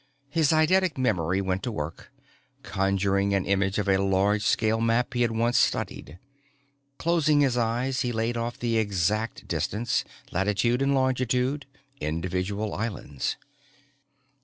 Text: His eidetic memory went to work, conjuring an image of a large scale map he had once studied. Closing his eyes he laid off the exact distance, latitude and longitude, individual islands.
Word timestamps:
His 0.31 0.51
eidetic 0.51 0.97
memory 0.97 1.41
went 1.41 1.61
to 1.61 1.71
work, 1.71 2.11
conjuring 2.63 3.35
an 3.35 3.45
image 3.45 3.77
of 3.77 3.87
a 3.87 3.99
large 3.99 4.41
scale 4.41 4.81
map 4.81 5.13
he 5.13 5.21
had 5.21 5.29
once 5.29 5.59
studied. 5.59 6.17
Closing 6.97 7.41
his 7.41 7.55
eyes 7.55 8.01
he 8.01 8.11
laid 8.11 8.35
off 8.35 8.57
the 8.57 8.79
exact 8.79 9.47
distance, 9.47 10.03
latitude 10.31 10.81
and 10.81 10.95
longitude, 10.95 11.67
individual 11.99 12.73
islands. 12.73 13.37